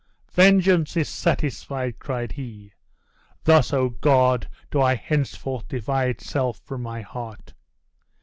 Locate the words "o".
3.71-3.89